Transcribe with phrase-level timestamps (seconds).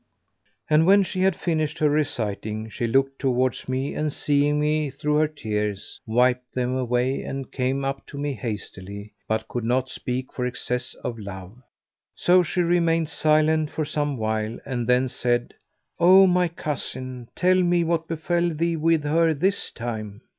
[0.67, 5.17] And when she had finished her reciting, she looked towards me and seeing me through
[5.17, 10.33] her tears, wiped them away and came up to me hastily, but could not speak
[10.33, 11.53] for excess of love.
[12.15, 15.53] So she remained silent for some while and then said,
[15.99, 20.21] "O my cousin, tell me what befel thee with her this time."